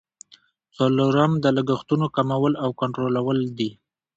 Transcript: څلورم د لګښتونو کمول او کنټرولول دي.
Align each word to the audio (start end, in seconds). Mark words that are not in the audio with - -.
څلورم 0.75 1.31
د 1.43 1.45
لګښتونو 1.57 2.05
کمول 2.15 2.53
او 2.63 2.69
کنټرولول 2.81 3.39
دي. 3.57 3.69